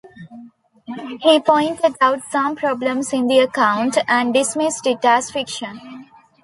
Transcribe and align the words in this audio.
He 1.21 1.39
pointed 1.41 1.95
out 2.01 2.23
some 2.31 2.55
problems 2.55 3.13
in 3.13 3.27
the 3.27 3.37
account 3.41 3.99
and 4.07 4.33
dismissed 4.33 4.87
it 4.87 5.05
as 5.05 5.29
fiction. 5.29 6.07